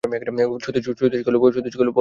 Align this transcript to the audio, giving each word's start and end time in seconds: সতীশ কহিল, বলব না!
সতীশ 0.63 0.83
কহিল, 0.97 1.37
বলব 1.37 1.55
না! 1.77 1.89